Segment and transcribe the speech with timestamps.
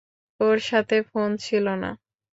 [0.39, 1.91] ওর সাথে ফোন ছিল না।